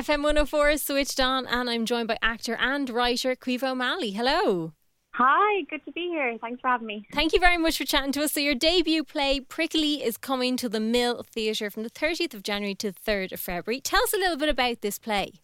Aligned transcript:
FM 0.00 0.22
104 0.22 0.70
is 0.70 0.82
switched 0.82 1.20
on, 1.20 1.46
and 1.46 1.68
I'm 1.68 1.84
joined 1.84 2.08
by 2.08 2.16
actor 2.22 2.56
and 2.58 2.88
writer 2.88 3.36
Caoimhe 3.36 3.62
O'Malley. 3.62 4.12
Hello. 4.12 4.72
Hi, 5.12 5.62
good 5.68 5.84
to 5.84 5.92
be 5.92 6.08
here. 6.08 6.38
Thanks 6.40 6.62
for 6.62 6.68
having 6.68 6.86
me. 6.86 7.06
Thank 7.12 7.34
you 7.34 7.38
very 7.38 7.58
much 7.58 7.76
for 7.76 7.84
chatting 7.84 8.10
to 8.12 8.22
us. 8.22 8.32
So, 8.32 8.40
your 8.40 8.54
debut 8.54 9.04
play, 9.04 9.40
Prickly, 9.40 10.02
is 10.02 10.16
coming 10.16 10.56
to 10.56 10.70
the 10.70 10.80
Mill 10.80 11.22
Theatre 11.30 11.68
from 11.68 11.82
the 11.82 11.90
30th 11.90 12.32
of 12.32 12.42
January 12.42 12.74
to 12.76 12.92
the 12.92 12.98
3rd 12.98 13.32
of 13.32 13.40
February. 13.40 13.82
Tell 13.82 14.02
us 14.02 14.14
a 14.14 14.16
little 14.16 14.38
bit 14.38 14.48
about 14.48 14.80
this 14.80 14.98
play. 14.98 15.34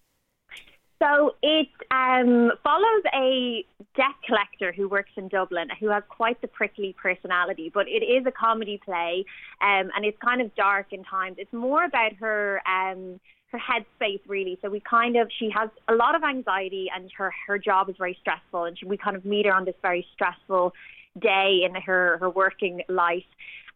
So, 1.02 1.34
it 1.42 1.68
um, 1.90 2.50
follows 2.64 3.02
a 3.14 3.62
debt 3.94 4.16
collector 4.26 4.72
who 4.72 4.88
works 4.88 5.10
in 5.18 5.28
Dublin 5.28 5.68
who 5.78 5.90
has 5.90 6.02
quite 6.08 6.40
the 6.40 6.48
prickly 6.48 6.96
personality, 7.02 7.70
but 7.74 7.88
it 7.88 8.02
is 8.02 8.24
a 8.24 8.32
comedy 8.32 8.80
play 8.82 9.26
um, 9.60 9.90
and 9.94 10.06
it's 10.06 10.16
kind 10.24 10.40
of 10.40 10.54
dark 10.54 10.94
in 10.94 11.04
times. 11.04 11.36
It's 11.38 11.52
more 11.52 11.84
about 11.84 12.14
her. 12.14 12.62
Um, 12.66 13.20
her 13.56 13.82
headspace 14.00 14.20
really. 14.26 14.58
So 14.62 14.70
we 14.70 14.80
kind 14.80 15.16
of 15.16 15.28
she 15.38 15.50
has 15.50 15.70
a 15.88 15.94
lot 15.94 16.14
of 16.14 16.22
anxiety 16.22 16.88
and 16.94 17.10
her 17.16 17.32
her 17.46 17.58
job 17.58 17.88
is 17.88 17.96
very 17.98 18.16
stressful 18.20 18.64
and 18.64 18.78
she, 18.78 18.86
we 18.86 18.96
kind 18.96 19.16
of 19.16 19.24
meet 19.24 19.46
her 19.46 19.52
on 19.52 19.64
this 19.64 19.74
very 19.82 20.06
stressful 20.14 20.72
day 21.18 21.62
in 21.64 21.74
her 21.80 22.18
her 22.18 22.30
working 22.30 22.82
life. 22.88 23.24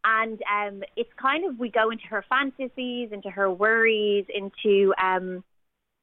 And 0.02 0.40
um, 0.50 0.82
it's 0.96 1.10
kind 1.20 1.44
of 1.48 1.58
we 1.58 1.70
go 1.70 1.90
into 1.90 2.06
her 2.06 2.24
fantasies, 2.28 3.10
into 3.12 3.30
her 3.30 3.50
worries, 3.50 4.24
into 4.34 4.94
um, 5.02 5.44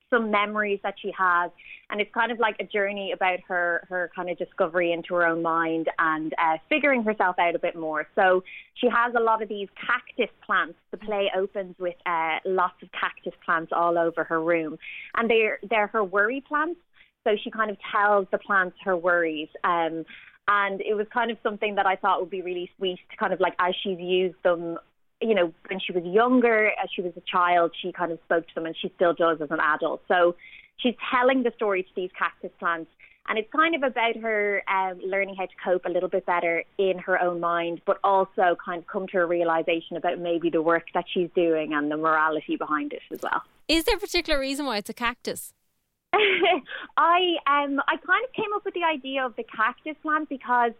some 0.09 0.31
memories 0.31 0.79
that 0.84 0.95
she 1.02 1.11
has, 1.17 1.52
and 1.89 1.99
it's 2.02 2.13
kind 2.13 2.31
of 2.31 2.39
like 2.39 2.55
a 2.59 2.63
journey 2.63 3.11
about 3.11 3.39
her 3.48 3.85
her 3.89 4.11
kind 4.15 4.29
of 4.29 4.38
discovery 4.38 4.91
into 4.91 5.13
her 5.15 5.25
own 5.25 5.41
mind 5.41 5.88
and 5.99 6.34
uh, 6.38 6.57
figuring 6.70 7.03
herself 7.03 7.35
out 7.39 7.55
a 7.55 7.59
bit 7.59 7.75
more. 7.75 8.07
So 8.15 8.43
she 8.75 8.88
has 8.88 9.13
a 9.15 9.21
lot 9.21 9.41
of 9.41 9.49
these 9.49 9.67
cactus 9.85 10.34
plants. 10.45 10.75
The 10.91 10.98
play 10.98 11.31
opens 11.35 11.75
with 11.79 11.95
uh, 12.05 12.38
lots 12.45 12.81
of 12.81 12.89
cactus 12.91 13.34
plants 13.45 13.71
all 13.75 13.98
over 13.98 14.23
her 14.23 14.41
room, 14.41 14.77
and 15.15 15.29
they're 15.29 15.59
they're 15.70 15.88
her 15.88 16.03
worry 16.03 16.43
plants. 16.48 16.79
So 17.23 17.35
she 17.43 17.51
kind 17.51 17.70
of 17.70 17.77
tells 17.91 18.27
the 18.31 18.37
plants 18.37 18.77
her 18.85 18.95
worries. 18.95 19.49
Um, 19.63 20.05
and 20.48 20.79
it 20.82 20.93
was 20.93 21.07
kind 21.13 21.29
of 21.29 21.37
something 21.43 21.76
that 21.76 21.85
I 21.85 21.98
thought 21.98 22.21
would 22.21 22.29
be 22.29 22.41
really 22.41 22.71
sweet 22.77 22.99
to 23.12 23.17
kind 23.17 23.34
of 23.34 23.41
like 23.41 23.54
as 23.60 23.76
she's 23.84 23.99
used 23.99 24.35
them 24.43 24.77
you 25.21 25.34
know, 25.34 25.54
when 25.70 25.79
she 25.79 25.91
was 25.91 26.04
younger, 26.05 26.68
as 26.82 26.90
she 26.96 27.01
was 27.01 27.13
a 27.18 27.21
child, 27.21 27.71
she 27.82 27.91
kind 27.91 28.12
of 28.12 28.20
spoke 28.26 28.48
to 28.48 28.55
them 28.55 28.65
and 28.65 28.76
she 28.79 28.91
still 28.96 29.13
does 29.13 29.40
as 29.41 29.49
an 29.51 29.60
adult. 29.60 30.01
So 30.07 30.35
she's 30.77 30.96
telling 31.12 31.43
the 31.43 31.51
story 31.55 31.84
to 31.84 31.90
these 31.96 32.12
cactus 32.18 32.51
plants. 32.60 32.91
And 33.29 33.38
it's 33.38 33.51
kind 33.51 33.76
of 33.76 33.84
about 33.84 34.15
her 34.18 34.63
um, 34.70 34.99
learning 35.05 35.35
how 35.38 35.48
to 35.48 35.51
cope 35.63 35.85
a 35.85 35.90
little 35.90 36.07
bit 36.07 36.26
better 36.26 36.63
in 36.77 36.98
her 36.99 37.21
own 37.21 37.41
mind, 37.41 37.82
but 37.85 37.99
also 38.04 38.55
kind 38.63 38.79
of 38.79 38.88
come 38.88 39.05
to 39.07 39.18
a 39.18 39.26
realization 39.26 39.98
about 39.98 40.20
maybe 40.20 40.49
the 40.49 40.62
work 40.62 40.85
that 40.93 41.05
she's 41.13 41.29
doing 41.35 41.73
and 41.73 41.91
the 41.91 41.98
morality 41.98 42.55
behind 42.55 42.93
it 42.93 43.01
as 43.12 43.20
well. 43.21 43.41
Is 43.68 43.84
there 43.84 43.98
a 43.98 43.99
particular 43.99 44.40
reason 44.40 44.65
why 44.65 44.77
it's 44.77 44.90
a 44.90 44.93
cactus? 44.93 45.54
I 46.13 47.35
um 47.45 47.82
I 47.85 47.98
kind 47.98 48.23
of 48.23 48.34
came 48.34 48.54
up 48.55 48.63
with 48.63 48.73
the 48.73 48.84
idea 48.84 49.26
of 49.26 49.35
the 49.35 49.43
cactus 49.43 49.95
plant 50.01 50.29
because 50.29 50.71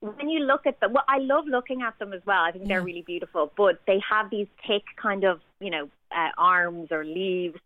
when 0.00 0.28
you 0.28 0.40
look 0.40 0.66
at 0.66 0.78
them, 0.80 0.92
well, 0.92 1.04
I 1.08 1.18
love 1.18 1.46
looking 1.46 1.82
at 1.82 1.98
them 1.98 2.12
as 2.12 2.20
well. 2.26 2.42
I 2.42 2.52
think 2.52 2.64
yeah. 2.64 2.74
they're 2.74 2.82
really 2.82 3.02
beautiful, 3.02 3.52
but 3.56 3.80
they 3.86 4.00
have 4.08 4.30
these 4.30 4.46
thick 4.66 4.84
kind 5.00 5.24
of, 5.24 5.40
you 5.60 5.70
know, 5.70 5.88
uh, 6.12 6.28
arms 6.36 6.88
or 6.90 7.04
leaves. 7.04 7.58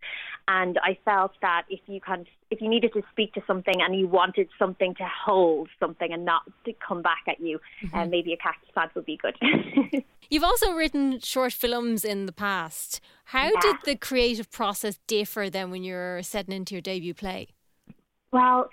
And 0.49 0.79
I 0.83 0.99
felt 1.05 1.33
that 1.43 1.65
if 1.69 1.81
you 1.87 2.01
kind 2.01 2.27
if 2.51 2.61
you 2.61 2.69
needed 2.69 2.93
to 2.95 3.03
speak 3.13 3.33
to 3.35 3.43
something 3.47 3.77
and 3.81 3.95
you 3.99 4.09
wanted 4.09 4.49
something 4.59 4.95
to 4.97 5.05
hold 5.05 5.69
something 5.79 6.13
and 6.13 6.25
not 6.25 6.43
to 6.65 6.73
come 6.87 7.03
back 7.03 7.23
at 7.29 7.41
you, 7.41 7.61
mm-hmm. 7.85 7.97
uh, 7.97 8.07
maybe 8.07 8.33
a 8.33 8.37
cactus 8.37 8.69
plant 8.73 8.93
would 8.95 9.07
be 9.07 9.17
good. 9.17 9.37
You've 10.31 10.45
also 10.45 10.73
written 10.73 11.21
short 11.21 11.53
films 11.53 12.05
in 12.05 12.27
the 12.27 12.33
past. 12.33 13.01
How 13.27 13.47
yeah. 13.47 13.61
did 13.61 13.77
the 13.85 13.97
creative 13.97 14.51
process 14.51 14.99
differ 15.07 15.51
then 15.51 15.71
when 15.71 15.85
you're 15.85 16.23
setting 16.23 16.55
into 16.55 16.75
your 16.75 16.83
debut 16.83 17.15
play? 17.15 17.49
Well, 18.33 18.69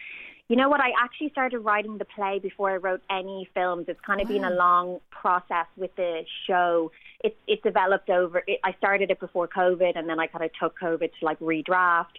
you 0.50 0.56
know 0.56 0.70
what? 0.70 0.80
I 0.80 0.92
actually 1.04 1.30
started 1.32 1.60
writing 1.60 1.98
the 1.98 2.06
play 2.06 2.40
before 2.40 2.72
I 2.72 2.78
wrote 2.78 3.02
any 3.10 3.50
films. 3.54 3.86
It's 3.90 4.00
kind 4.06 4.22
of 4.22 4.30
wow. 4.30 4.34
been 4.34 4.44
a 4.46 4.52
long 4.52 5.00
process 5.12 5.66
with 5.76 5.94
the 5.96 6.24
show. 6.46 6.92
It 7.24 7.36
it 7.48 7.62
developed 7.64 8.10
over. 8.10 8.44
It, 8.48 8.60
I 8.64 8.74
started 8.78 9.12
it 9.12 9.20
before 9.20 9.48
COVID, 9.48 9.98
and 9.98 10.08
then 10.08 10.20
I 10.20 10.28
kind 10.28 10.46
of 10.46 10.52
took 10.60 10.80
COVID 10.80 11.12
to 11.20 11.26
like 11.26 11.40
redraft. 11.40 12.16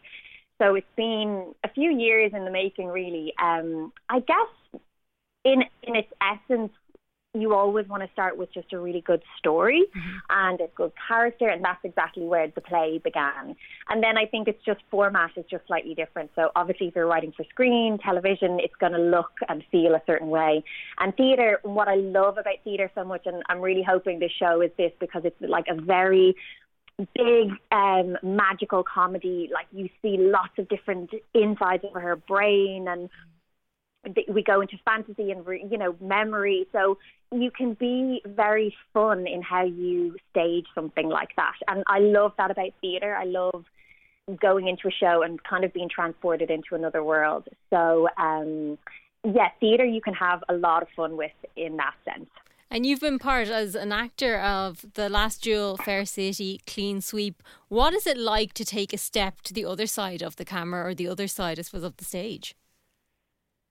So 0.61 0.75
it's 0.75 0.87
been 0.97 1.55
a 1.65 1.69
few 1.69 1.91
years 1.97 2.33
in 2.35 2.45
the 2.45 2.51
making, 2.51 2.89
really. 2.89 3.33
Um, 3.43 3.93
I 4.11 4.21
guess 4.21 4.81
in 5.45 5.63
in 5.83 5.97
its 5.97 6.13
essence, 6.21 6.73
you 7.35 7.55
always 7.55 7.87
want 7.89 8.03
to 8.03 8.09
start 8.13 8.39
with 8.39 8.53
just 8.53 8.73
a 8.73 8.79
really 8.79 9.03
good 9.03 9.23
story 9.39 9.85
mm-hmm. 9.95 10.17
and 10.31 10.61
a 10.61 10.69
good 10.75 10.93
character, 11.07 11.49
and 11.49 11.63
that's 11.63 11.85
exactly 11.85 12.25
where 12.25 12.49
the 12.49 12.61
play 12.61 13.01
began. 13.03 13.55
And 13.89 14.03
then 14.03 14.17
I 14.17 14.25
think 14.25 14.49
it's 14.49 14.65
just 14.65 14.81
format 14.91 15.31
is 15.37 15.45
just 15.51 15.67
slightly 15.67 15.95
different. 15.95 16.31
So 16.35 16.51
obviously, 16.57 16.89
if 16.89 16.97
you're 16.97 17.07
writing 17.07 17.33
for 17.37 17.45
screen, 17.51 17.99
television, 17.99 18.59
it's 18.61 18.75
going 18.81 18.93
to 18.93 18.99
look 18.99 19.33
and 19.49 19.63
feel 19.71 19.95
a 19.95 20.03
certain 20.07 20.29
way. 20.29 20.65
And 20.99 21.15
theatre, 21.17 21.61
what 21.63 21.89
I 21.89 21.97
love 21.97 22.39
about 22.39 22.57
theatre 22.65 22.91
so 22.95 23.05
much, 23.05 23.27
and 23.27 23.43
I'm 23.49 23.61
really 23.61 23.83
hoping 23.83 24.19
this 24.19 24.33
show 24.33 24.63
is 24.63 24.71
this 24.79 24.93
because 24.99 25.23
it's 25.25 25.41
like 25.41 25.67
a 25.69 25.81
very 25.81 26.35
big 27.15 27.51
um 27.71 28.17
magical 28.25 28.83
comedy 28.83 29.49
like 29.55 29.69
you 29.71 29.89
see 30.03 30.17
lots 30.19 30.51
of 30.59 30.69
different 30.69 31.09
insides 31.33 31.85
of 31.85 31.93
her 32.03 32.17
brain 32.17 32.89
and 32.89 33.09
we 34.29 34.43
go 34.43 34.61
into 34.61 34.77
fantasy 34.85 35.31
and 35.31 35.45
you 35.71 35.79
know 35.79 35.97
memory. 36.01 36.67
So 36.73 36.99
you 37.33 37.51
can 37.51 37.75
be 37.75 38.23
very 38.27 38.75
fun 38.93 39.27
in 39.27 39.43
how 39.43 39.65
you 39.65 40.17
stage 40.31 40.67
something 40.75 41.09
like 41.09 41.31
that. 41.37 41.55
And 41.67 41.85
i 41.87 41.99
love 41.99 42.33
that 42.39 42.51
about 42.51 42.73
theater. 42.81 43.15
I 43.15 43.25
love 43.25 43.65
going 44.41 44.69
into 44.69 44.89
a 44.89 44.91
show 44.91 45.23
and 45.23 45.43
kind 45.43 45.65
of 45.65 45.73
being 45.73 45.89
transported 45.89 46.51
into 46.51 46.75
another 46.75 47.03
world. 47.03 47.49
So 47.71 48.09
um 48.17 48.79
yeah 49.25 49.49
theater 49.61 49.85
you 49.85 50.01
can 50.01 50.15
have 50.15 50.43
a 50.49 50.55
lot 50.55 50.83
of 50.83 50.89
fun 50.97 51.17
with 51.17 51.33
in 51.57 51.77
that 51.77 51.95
sense. 52.05 52.31
And 52.71 52.85
you've 52.85 53.01
been 53.01 53.19
part 53.19 53.49
as 53.49 53.75
an 53.75 53.93
actor 53.93 54.39
of 54.39 54.85
the 54.93 55.09
last 55.09 55.43
duel, 55.43 55.79
Fair 55.79 56.05
City, 56.05 56.61
Clean 56.67 57.01
Sweep. 57.01 57.43
What 57.69 57.95
is 57.95 58.07
it 58.07 58.19
like 58.19 58.53
to 58.55 58.65
take 58.65 58.93
a 58.93 58.99
step 58.99 59.41
to 59.43 59.55
the 59.55 59.65
other 59.65 59.87
side 59.87 60.23
of 60.23 60.37
the 60.37 60.45
camera 60.45 60.87
or 60.87 60.95
the 60.95 61.09
other 61.09 61.29
side, 61.29 61.59
I 61.59 61.63
suppose, 61.63 61.83
of 61.83 61.97
the 61.97 62.05
stage? 62.05 62.55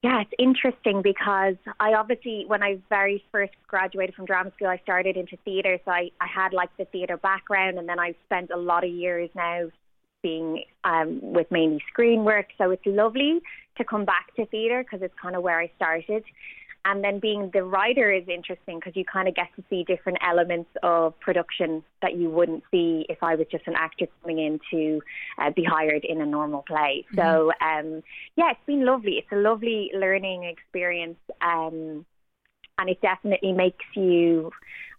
Yeah, 0.04 0.22
it's 0.22 0.32
interesting 0.38 1.02
because 1.02 1.56
I 1.80 1.94
obviously, 1.94 2.44
when 2.46 2.62
I 2.62 2.78
very 2.88 3.24
first 3.32 3.54
graduated 3.68 4.16
from 4.16 4.26
drama 4.26 4.52
school, 4.56 4.68
I 4.68 4.78
started 4.84 5.18
into 5.18 5.38
theatre. 5.44 5.80
So 5.86 5.92
I, 5.92 6.12
I 6.22 6.28
had 6.28 6.54
like 6.54 6.70
the 6.78 6.86
theatre 6.86 7.18
background, 7.18 7.80
and 7.80 7.90
then 7.90 8.00
I've 8.00 8.16
spent 8.26 8.52
a 8.52 8.58
lot 8.58 8.84
of 8.84 8.92
years 8.92 9.30
now 9.36 9.70
being 10.22 10.64
um, 10.84 11.20
with 11.22 11.48
mainly 11.50 11.82
screen 11.90 12.24
work. 12.24 12.48
So 12.60 12.70
it's 12.72 12.86
lovely 12.86 13.40
to 13.78 13.84
come 13.84 14.06
back 14.06 14.36
to 14.36 14.46
theatre 14.46 14.84
because 14.84 15.04
it's 15.04 15.14
kind 15.20 15.36
of 15.36 15.42
where 15.42 15.60
I 15.60 15.72
started. 15.76 16.24
And 16.90 17.04
then 17.04 17.20
being 17.20 17.52
the 17.54 17.64
writer 17.64 18.14
is 18.14 18.24
interesting 18.30 18.80
because 18.80 18.96
you 18.96 19.04
kind 19.04 19.28
of 19.28 19.36
get 19.36 19.48
to 19.58 19.64
see 19.70 19.84
different 19.84 20.20
elements 20.26 20.70
of 20.84 21.20
production 21.20 21.84
that 22.02 22.16
you 22.16 22.30
wouldn't 22.30 22.64
see 22.72 23.06
if 23.10 23.18
I 23.22 23.36
was 23.36 23.46
just 23.52 23.68
an 23.68 23.74
actor 23.76 24.08
coming 24.22 24.40
in 24.40 24.60
to 24.72 25.02
uh, 25.38 25.52
be 25.52 25.66
hired 25.66 26.06
in 26.06 26.22
a 26.22 26.26
normal 26.26 26.64
play. 26.66 27.06
Mm-hmm. 27.14 27.20
So, 27.20 27.52
um, 27.62 28.04
yeah, 28.38 28.52
it's 28.52 28.66
been 28.66 28.86
lovely. 28.86 29.16
It's 29.18 29.32
a 29.34 29.36
lovely 29.36 29.92
learning 29.94 30.46
experience. 30.46 31.20
Um, 31.42 32.06
and 32.78 32.90
it 32.90 33.02
definitely 33.02 33.52
makes 33.52 33.84
you, 33.94 34.52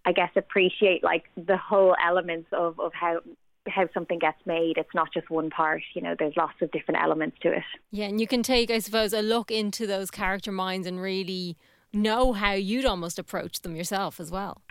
I 0.05 0.11
guess, 0.11 0.29
appreciate 0.35 1.03
like 1.03 1.23
the 1.35 1.57
whole 1.57 1.95
elements 2.05 2.49
of, 2.51 2.79
of 2.79 2.93
how 2.93 3.21
how 3.67 3.87
something 3.93 4.19
gets 4.19 4.39
made. 4.45 4.77
It's 4.77 4.93
not 4.93 5.13
just 5.13 5.29
one 5.29 5.49
part, 5.49 5.81
you 5.93 6.01
know, 6.01 6.15
there's 6.17 6.35
lots 6.37 6.61
of 6.61 6.71
different 6.71 7.01
elements 7.01 7.37
to 7.41 7.51
it. 7.51 7.63
Yeah, 7.91 8.05
and 8.05 8.19
you 8.19 8.25
can 8.25 8.41
take, 8.41 8.71
I 8.71 8.79
suppose, 8.79 9.13
a 9.13 9.21
look 9.21 9.51
into 9.51 9.85
those 9.85 10.09
character 10.09 10.51
minds 10.51 10.87
and 10.87 10.99
really 10.99 11.57
know 11.93 12.33
how 12.33 12.53
you'd 12.53 12.85
almost 12.85 13.19
approach 13.19 13.61
them 13.61 13.75
yourself 13.75 14.19
as 14.19 14.31
well. 14.31 14.61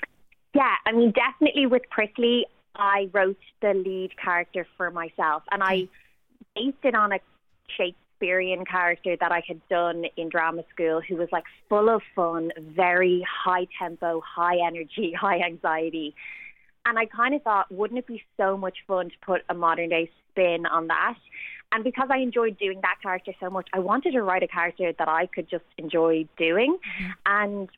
Yeah, 0.54 0.74
I 0.86 0.92
mean, 0.92 1.12
definitely 1.12 1.66
with 1.66 1.82
Prickly, 1.90 2.46
I 2.74 3.08
wrote 3.12 3.38
the 3.60 3.74
lead 3.74 4.10
character 4.16 4.66
for 4.76 4.90
myself 4.90 5.42
and 5.50 5.62
I 5.62 5.88
based 6.54 6.78
it 6.84 6.94
on 6.94 7.12
a 7.12 7.18
Shakespearean 7.76 8.64
character 8.64 9.16
that 9.20 9.32
I 9.32 9.42
had 9.46 9.60
done 9.68 10.04
in 10.16 10.28
drama 10.28 10.62
school 10.72 11.00
who 11.06 11.16
was 11.16 11.28
like 11.32 11.44
full 11.68 11.88
of 11.88 12.02
fun, 12.14 12.52
very 12.58 13.26
high 13.28 13.66
tempo, 13.78 14.20
high 14.20 14.58
energy, 14.66 15.12
high 15.20 15.40
anxiety. 15.40 16.14
And 16.86 16.98
I 16.98 17.06
kind 17.06 17.34
of 17.34 17.42
thought, 17.42 17.70
wouldn't 17.70 17.98
it 17.98 18.06
be 18.06 18.22
so 18.36 18.56
much 18.56 18.78
fun 18.86 19.10
to 19.10 19.16
put 19.20 19.42
a 19.48 19.54
modern 19.54 19.90
day 19.90 20.10
spin 20.30 20.64
on 20.66 20.86
that? 20.86 21.18
And 21.72 21.84
because 21.84 22.08
I 22.10 22.18
enjoyed 22.18 22.58
doing 22.58 22.80
that 22.82 22.96
character 23.02 23.32
so 23.40 23.50
much, 23.50 23.68
I 23.74 23.78
wanted 23.78 24.12
to 24.12 24.22
write 24.22 24.42
a 24.42 24.48
character 24.48 24.92
that 24.98 25.08
I 25.08 25.26
could 25.26 25.48
just 25.50 25.64
enjoy 25.76 26.26
doing. 26.38 26.78
Mm-hmm. 26.78 27.10
And 27.26 27.68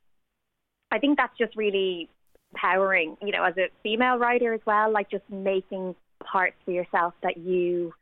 I 0.92 0.98
think 0.98 1.16
that's 1.16 1.37
just 1.37 1.56
really 1.56 2.08
empowering, 2.52 3.16
you 3.20 3.32
know, 3.32 3.44
as 3.44 3.56
a 3.56 3.69
female 3.82 4.16
writer 4.16 4.54
as 4.54 4.60
well, 4.66 4.92
like 4.92 5.10
just 5.10 5.28
making 5.28 5.94
parts 6.22 6.56
for 6.64 6.70
yourself 6.70 7.14
that 7.22 7.37
you 7.37 7.92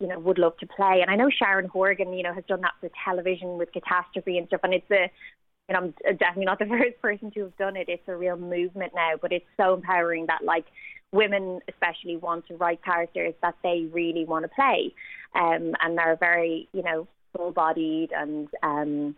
you 0.00 0.06
know 0.06 0.18
would 0.20 0.38
love 0.38 0.56
to 0.58 0.66
play 0.66 1.00
and 1.02 1.10
i 1.10 1.16
know 1.16 1.28
sharon 1.28 1.68
horgan 1.68 2.12
you 2.12 2.22
know 2.22 2.32
has 2.32 2.44
done 2.46 2.60
that 2.60 2.74
for 2.80 2.88
television 3.04 3.58
with 3.58 3.72
catastrophe 3.72 4.38
and 4.38 4.46
stuff 4.46 4.60
and 4.62 4.72
it's 4.72 4.90
a 4.92 5.10
you 5.68 5.72
know 5.74 5.80
i'm 5.80 6.16
definitely 6.16 6.44
not 6.44 6.58
the 6.58 6.66
first 6.68 7.00
person 7.02 7.30
to 7.32 7.40
have 7.40 7.56
done 7.56 7.76
it 7.76 7.88
it's 7.88 8.06
a 8.06 8.14
real 8.14 8.36
movement 8.36 8.92
now 8.94 9.14
but 9.20 9.32
it's 9.32 9.46
so 9.56 9.74
empowering 9.74 10.26
that 10.26 10.44
like 10.44 10.66
women 11.12 11.60
especially 11.68 12.16
want 12.16 12.46
to 12.48 12.56
write 12.56 12.84
characters 12.84 13.34
that 13.42 13.54
they 13.62 13.88
really 13.92 14.24
want 14.24 14.44
to 14.44 14.48
play, 14.48 14.92
um, 15.34 15.74
and 15.80 15.96
they're 15.96 16.16
very 16.16 16.68
you 16.72 16.82
know 16.82 17.06
full 17.36 17.52
bodied 17.52 18.10
and 18.12 18.48
um, 18.62 19.16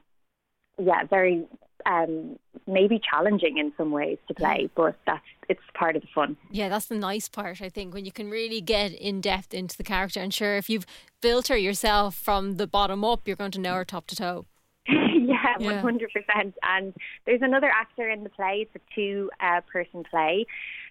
yeah 0.79 1.05
very 1.05 1.47
um, 1.87 2.39
maybe 2.67 3.01
challenging 3.11 3.59
in 3.59 3.73
some 3.77 3.91
ways 3.91 4.19
to 4.29 4.35
play, 4.35 4.71
but 4.75 4.97
that's 5.07 5.25
it's 5.49 5.61
part 5.75 5.97
of 5.97 6.03
the 6.03 6.09
fun. 6.15 6.37
Yeah, 6.51 6.69
that's 6.69 6.87
the 6.87 6.97
nice 6.97 7.29
part. 7.29 7.61
I 7.61 7.69
think 7.69 7.93
when 7.93 8.05
you 8.05 8.13
can 8.13 8.31
really 8.31 8.61
get 8.61 8.93
in 8.93 9.21
depth 9.21 9.53
into 9.53 9.77
the 9.77 9.83
character, 9.83 10.21
and 10.21 10.33
sure, 10.33 10.57
if 10.57 10.71
you've 10.71 10.87
built 11.21 11.49
her 11.49 11.57
yourself 11.57 12.15
from 12.15 12.57
the 12.57 12.67
bottom 12.67 13.05
up, 13.05 13.27
you're 13.27 13.37
going 13.37 13.51
to 13.53 13.61
know 13.61 13.75
her 13.75 13.85
top 13.85 14.07
to 14.09 14.17
toe. 14.17 14.47
yeah, 14.89 15.59
one 15.59 15.79
hundred 15.79 16.11
percent. 16.13 16.55
And 16.63 16.95
there's 17.27 17.43
another 17.43 17.69
actor 17.69 18.09
in 18.09 18.23
the 18.23 18.31
play. 18.31 18.69
It's 18.73 18.77
a 18.77 18.95
two-person 18.95 20.01
uh, 20.01 20.11
play. 20.11 20.47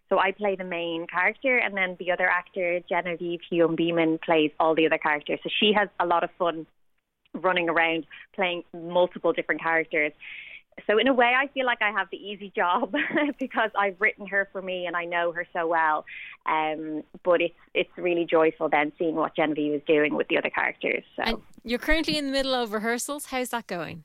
So 0.09 0.19
I 0.19 0.31
play 0.31 0.55
the 0.55 0.63
main 0.63 1.05
character, 1.07 1.57
and 1.57 1.77
then 1.77 1.95
the 1.99 2.11
other 2.11 2.27
actor, 2.27 2.79
Genevieve 2.89 3.41
Hulme 3.51 3.75
Beaman, 3.75 4.19
plays 4.25 4.51
all 4.59 4.75
the 4.75 4.87
other 4.87 4.97
characters. 4.97 5.39
So 5.43 5.49
she 5.59 5.71
has 5.77 5.87
a 5.99 6.05
lot 6.05 6.23
of 6.23 6.31
fun 6.37 6.65
running 7.35 7.69
around 7.69 8.05
playing 8.33 8.63
multiple 8.73 9.33
different 9.33 9.61
characters 9.61 10.13
so 10.87 10.97
in 10.97 11.07
a 11.07 11.13
way, 11.13 11.33
I 11.37 11.47
feel 11.53 11.65
like 11.65 11.81
I 11.81 11.91
have 11.91 12.07
the 12.11 12.17
easy 12.17 12.51
job 12.55 12.93
because 13.39 13.71
I've 13.77 13.99
written 13.99 14.27
her 14.27 14.47
for 14.51 14.61
me 14.61 14.85
and 14.85 14.95
I 14.95 15.05
know 15.05 15.31
her 15.31 15.45
so 15.53 15.67
well. 15.67 16.05
Um, 16.45 17.03
but 17.23 17.41
it's 17.41 17.55
it's 17.73 17.89
really 17.97 18.25
joyful 18.25 18.69
then 18.69 18.91
seeing 18.97 19.15
what 19.15 19.35
Genevieve 19.35 19.73
is 19.73 19.81
doing 19.87 20.15
with 20.15 20.27
the 20.27 20.37
other 20.37 20.49
characters. 20.49 21.03
So 21.15 21.23
and 21.23 21.37
you're 21.63 21.79
currently 21.79 22.17
in 22.17 22.27
the 22.27 22.31
middle 22.31 22.53
of 22.53 22.73
rehearsals. 22.73 23.25
How's 23.25 23.49
that 23.49 23.67
going? 23.67 24.03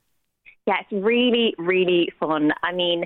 Yeah, 0.67 0.77
it's 0.81 1.05
really 1.05 1.55
really 1.59 2.13
fun. 2.19 2.53
I 2.63 2.73
mean. 2.73 3.05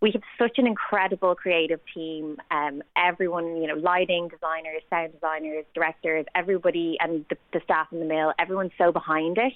We 0.00 0.10
have 0.12 0.22
such 0.38 0.58
an 0.58 0.66
incredible 0.66 1.34
creative 1.34 1.80
team. 1.94 2.36
Um, 2.50 2.82
everyone, 2.96 3.56
you 3.56 3.66
know, 3.66 3.74
lighting 3.74 4.28
designers, 4.28 4.82
sound 4.90 5.12
designers, 5.12 5.64
directors, 5.74 6.26
everybody, 6.34 6.96
and 7.00 7.24
the, 7.30 7.36
the 7.52 7.60
staff 7.64 7.88
in 7.92 8.00
the 8.00 8.04
mill. 8.04 8.32
Everyone's 8.38 8.72
so 8.76 8.92
behind 8.92 9.38
it 9.38 9.54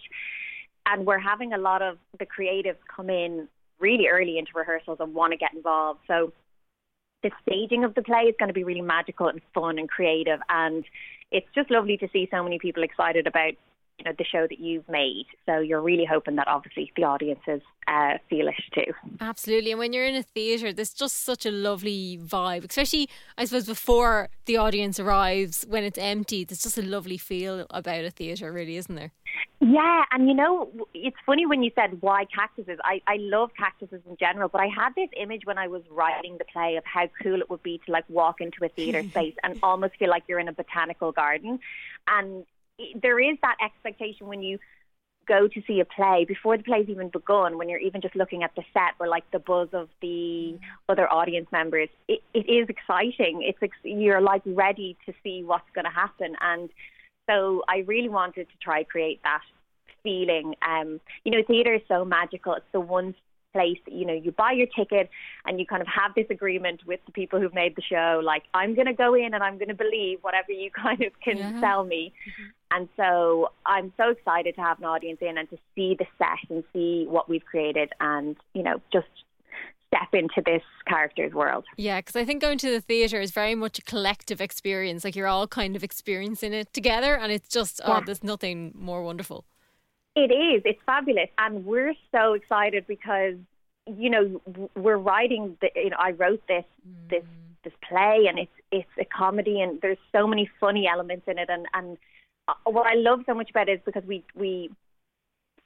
and 0.87 1.07
we're 1.07 1.19
having 1.19 1.53
a 1.53 1.59
lot 1.59 1.83
of 1.83 1.99
the 2.19 2.27
creatives 2.27 2.79
come 2.95 3.11
in 3.11 3.49
really 3.79 4.09
early 4.09 4.39
into 4.39 4.53
rehearsals 4.55 4.99
and 5.01 5.15
want 5.15 5.33
to 5.33 5.37
get 5.37 5.55
involved. 5.55 6.01
So 6.07 6.33
the 7.23 7.31
staging 7.43 7.85
of 7.85 7.95
the 7.95 8.03
play 8.03 8.23
is 8.23 8.35
going 8.39 8.49
to 8.49 8.55
be 8.55 8.65
really 8.65 8.81
magical 8.81 9.29
and 9.29 9.41
fun 9.55 9.79
and 9.79 9.89
creative, 9.89 10.41
and 10.49 10.85
it's 11.31 11.47
just 11.55 11.71
lovely 11.71 11.97
to 11.99 12.09
see 12.13 12.29
so 12.31 12.43
many 12.43 12.59
people 12.59 12.83
excited 12.83 13.27
about 13.27 13.53
you 14.01 14.11
know 14.11 14.15
the 14.17 14.25
show 14.25 14.47
that 14.47 14.59
you've 14.59 14.89
made. 14.89 15.27
So 15.47 15.59
you're 15.59 15.81
really 15.81 16.05
hoping 16.05 16.37
that 16.37 16.49
obviously 16.49 16.93
the 16.97 17.05
audiences 17.05 17.61
uh, 17.87 18.15
feel 18.29 18.49
it 18.49 18.55
too. 18.75 18.93
Absolutely, 19.21 19.71
and 19.71 19.79
when 19.79 19.93
you're 19.93 20.07
in 20.07 20.17
a 20.17 20.23
theatre, 20.23 20.73
there's 20.73 20.95
just 20.95 21.25
such 21.25 21.47
a 21.47 21.51
lovely 21.51 22.19
vibe, 22.23 22.69
especially 22.69 23.09
I 23.37 23.45
suppose 23.45 23.67
before 23.67 24.31
the 24.47 24.57
audience 24.57 24.99
arrives 24.99 25.65
when 25.69 25.85
it's 25.85 25.99
empty. 25.99 26.45
There's 26.45 26.63
just 26.63 26.79
a 26.79 26.83
lovely 26.83 27.19
feel 27.19 27.67
about 27.71 28.05
a 28.05 28.11
theatre, 28.11 28.53
really, 28.53 28.77
isn't 28.77 28.95
there? 28.95 29.13
Yeah, 29.61 30.05
and 30.11 30.27
you 30.27 30.35
know, 30.35 30.71
it's 30.95 31.17
funny 31.27 31.45
when 31.45 31.63
you 31.63 31.71
said 31.75 32.01
why 32.01 32.25
cactuses. 32.35 32.79
I, 32.83 33.03
I 33.07 33.17
love 33.19 33.51
cactuses 33.59 34.01
in 34.09 34.17
general, 34.17 34.49
but 34.49 34.63
I 34.63 34.69
had 34.75 34.95
this 34.97 35.11
image 35.21 35.43
when 35.45 35.59
I 35.59 35.69
was 35.69 35.83
writing 35.91 36.39
the 36.39 36.47
play 36.51 36.77
of 36.77 36.85
how 36.87 37.11
cool 37.23 37.41
it 37.41 37.51
would 37.51 37.63
be 37.63 37.79
to 37.85 37.93
like 37.93 38.05
walk 38.09 38.41
into 38.41 38.65
a 38.65 38.71
theatre 38.71 39.03
space 39.11 39.35
and 39.43 39.59
almost 39.63 39.97
feel 39.99 40.09
like 40.09 40.23
you're 40.29 40.41
in 40.41 40.49
a 40.49 40.53
botanical 40.53 41.13
garden. 41.13 41.61
And 42.09 42.47
there 43.01 43.21
is 43.21 43.37
that 43.43 43.57
expectation 43.65 44.27
when 44.27 44.43
you 44.43 44.59
go 45.27 45.47
to 45.47 45.63
see 45.67 45.81
a 45.81 45.85
play 45.85 46.25
before 46.27 46.57
the 46.57 46.65
play's 46.65 46.89
even 46.89 47.09
begun, 47.09 47.57
when 47.57 47.69
you're 47.69 47.79
even 47.79 48.01
just 48.01 48.17
looking 48.17 48.43
at 48.43 48.55
the 48.57 48.63
set 48.73 48.95
or 48.99 49.07
like 49.07 49.31
the 49.31 49.39
buzz 49.39 49.69
of 49.73 49.89
the 50.01 50.59
other 50.89 51.11
audience 51.13 51.47
members, 51.53 51.89
it, 52.09 52.21
it 52.35 52.49
is 52.51 52.69
exciting. 52.69 53.43
It's 53.43 53.75
you're 53.85 54.21
like 54.21 54.43
ready 54.45 54.97
to 55.07 55.13
see 55.23 55.43
what's 55.45 55.71
going 55.75 55.85
to 55.85 55.91
happen 55.91 56.35
and 56.41 56.71
so 57.31 57.63
I 57.69 57.85
really 57.87 58.09
wanted 58.09 58.49
to 58.49 58.57
try 58.61 58.83
create 58.83 59.21
that 59.23 59.43
feeling. 60.03 60.55
Um, 60.67 61.01
you 61.25 61.31
know, 61.31 61.43
theatre 61.47 61.75
is 61.75 61.83
so 61.87 62.05
magical. 62.05 62.55
It's 62.55 62.65
the 62.73 62.81
one 62.81 63.15
place 63.53 63.79
that, 63.85 63.95
you 63.95 64.07
know, 64.07 64.15
you 64.15 64.33
buy 64.33 64.53
your 64.53 64.67
ticket 64.67 65.11
and 65.45 65.59
you 65.59 65.67
kind 65.67 65.83
of 65.83 65.89
have 65.89 66.15
this 66.15 66.27
agreement 66.31 66.81
with 66.87 67.01
the 67.07 67.13
people 67.13 67.41
who've 67.41 67.55
made 67.55 67.77
the 67.77 67.83
show, 67.83 68.21
like, 68.23 68.45
I'm 68.55 68.75
going 68.75 68.87
to 68.87 68.93
go 68.93 69.15
in 69.15 69.35
and 69.35 69.43
I'm 69.43 69.59
going 69.59 69.69
to 69.69 69.75
believe 69.75 70.19
whatever 70.23 70.53
you 70.53 70.71
kind 70.83 71.03
of 71.03 71.13
can 71.21 71.39
yeah. 71.39 71.61
sell 71.61 71.85
me. 71.85 72.13
Mm-hmm. 72.29 72.51
And 72.73 72.89
so 72.97 73.51
I'm 73.67 73.93
so 73.97 74.11
excited 74.11 74.55
to 74.55 74.61
have 74.61 74.79
an 74.79 74.85
audience 74.85 75.19
in 75.21 75.39
and 75.39 75.49
to 75.51 75.59
see 75.75 75.97
the 75.99 76.07
set 76.19 76.51
and 76.51 76.63
see 76.73 77.07
what 77.09 77.29
we've 77.29 77.45
created 77.45 77.91
and, 78.01 78.37
you 78.55 78.63
know, 78.63 78.81
just 78.93 79.09
step 79.93 80.09
into 80.13 80.41
this 80.45 80.63
character's 80.87 81.33
world. 81.33 81.65
Yeah, 81.77 81.99
because 81.99 82.17
I 82.17 82.25
think 82.25 82.41
going 82.41 82.59
to 82.59 82.71
the 82.71 82.81
theatre 82.81 83.21
is 83.21 83.33
very 83.33 83.57
much 83.57 83.79
a 83.79 83.83
collective 83.83 84.41
experience. 84.41 85.05
Like 85.05 85.17
you're 85.17 85.27
all 85.27 85.49
kind 85.49 85.75
of 85.75 85.83
experiencing 85.83 86.53
it 86.53 86.73
together, 86.73 87.17
and 87.17 87.33
it's 87.33 87.49
just, 87.49 87.81
oh, 87.85 87.93
yeah. 87.93 87.99
oh, 87.99 88.03
there's 88.07 88.23
nothing 88.23 88.73
more 88.77 89.03
wonderful. 89.03 89.45
It 90.25 90.33
is. 90.33 90.63
It's 90.65 90.81
fabulous. 90.85 91.29
And 91.39 91.65
we're 91.65 91.95
so 92.13 92.35
excited 92.35 92.87
because, 92.87 93.35
you 93.87 94.11
know, 94.11 94.41
we're 94.77 94.97
writing, 94.97 95.57
the, 95.61 95.71
you 95.75 95.91
know, 95.91 95.97
I 95.99 96.13
wrote 96.13 96.43
this, 96.49 96.65
mm. 96.87 97.11
this, 97.11 97.25
this 97.65 97.73
play 97.89 98.27
and 98.29 98.39
it's, 98.39 98.53
it's 98.71 98.89
a 98.99 99.05
comedy 99.05 99.61
and 99.61 99.81
there's 99.81 99.99
so 100.13 100.27
many 100.27 100.51
funny 100.61 100.89
elements 100.89 101.25
in 101.27 101.39
it. 101.39 101.49
And, 101.49 101.67
and 101.75 101.99
uh, 102.49 102.55
what 102.65 102.87
I 102.87 102.95
love 102.95 103.21
so 103.27 103.35
much 103.35 103.51
about 103.51 103.69
it 103.69 103.73
is 103.73 103.81
because 103.85 104.05
we, 104.05 104.25
we 104.35 104.71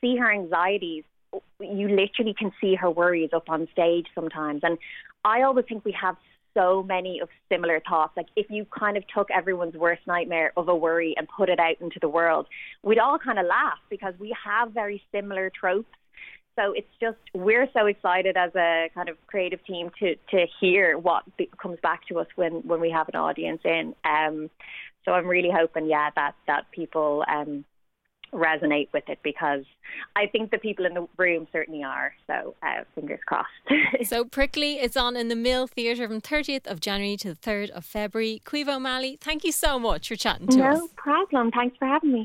see 0.00 0.16
her 0.16 0.32
anxieties 0.32 1.04
you 1.60 1.88
literally 1.88 2.34
can 2.34 2.52
see 2.60 2.74
her 2.74 2.90
worries 2.90 3.30
up 3.32 3.48
on 3.48 3.68
stage 3.72 4.06
sometimes. 4.14 4.60
And 4.62 4.78
I 5.24 5.42
always 5.42 5.64
think 5.68 5.84
we 5.84 5.96
have 6.00 6.16
so 6.54 6.82
many 6.82 7.20
of 7.20 7.28
similar 7.50 7.80
thoughts. 7.88 8.16
Like 8.16 8.28
if 8.36 8.46
you 8.50 8.66
kind 8.66 8.96
of 8.96 9.04
took 9.14 9.28
everyone's 9.30 9.74
worst 9.74 10.02
nightmare 10.06 10.52
of 10.56 10.68
a 10.68 10.74
worry 10.74 11.14
and 11.16 11.28
put 11.28 11.48
it 11.48 11.58
out 11.58 11.80
into 11.80 11.98
the 12.00 12.08
world, 12.08 12.46
we'd 12.82 12.98
all 12.98 13.18
kind 13.18 13.38
of 13.38 13.46
laugh 13.46 13.78
because 13.90 14.14
we 14.18 14.34
have 14.44 14.72
very 14.72 15.02
similar 15.12 15.50
tropes. 15.50 15.88
So 16.56 16.72
it's 16.72 16.86
just 17.00 17.18
we're 17.34 17.68
so 17.72 17.86
excited 17.86 18.36
as 18.36 18.54
a 18.54 18.88
kind 18.94 19.08
of 19.08 19.16
creative 19.26 19.64
team 19.64 19.90
to 19.98 20.14
to 20.30 20.46
hear 20.60 20.96
what 20.96 21.24
comes 21.60 21.78
back 21.82 22.06
to 22.08 22.20
us 22.20 22.28
when 22.36 22.66
when 22.66 22.80
we 22.80 22.90
have 22.90 23.08
an 23.08 23.16
audience 23.16 23.60
in. 23.64 23.94
Um, 24.04 24.50
so 25.04 25.12
I'm 25.12 25.26
really 25.26 25.50
hoping, 25.50 25.86
yeah, 25.86 26.10
that 26.14 26.34
that 26.46 26.70
people 26.70 27.24
um, 27.28 27.64
resonate 28.34 28.88
with 28.92 29.08
it 29.08 29.18
because 29.22 29.64
I 30.16 30.26
think 30.26 30.50
the 30.50 30.58
people 30.58 30.86
in 30.86 30.94
the 30.94 31.06
room 31.16 31.46
certainly 31.52 31.82
are. 31.82 32.14
So 32.26 32.54
uh, 32.62 32.84
fingers 32.94 33.20
crossed. 33.26 33.48
so 34.04 34.24
Prickly 34.24 34.74
is 34.74 34.96
on 34.96 35.16
in 35.16 35.28
the 35.28 35.36
Mill 35.36 35.66
Theatre 35.66 36.08
from 36.08 36.20
30th 36.20 36.66
of 36.66 36.80
January 36.80 37.16
to 37.18 37.34
the 37.34 37.36
3rd 37.36 37.70
of 37.70 37.84
February. 37.84 38.42
Caoimhe 38.44 38.68
O'Malley, 38.68 39.18
thank 39.20 39.44
you 39.44 39.52
so 39.52 39.78
much 39.78 40.08
for 40.08 40.16
chatting 40.16 40.48
to 40.48 40.58
no 40.58 40.70
us. 40.70 40.78
No 40.78 40.88
problem. 40.96 41.50
Thanks 41.50 41.76
for 41.78 41.86
having 41.86 42.12
me. 42.12 42.22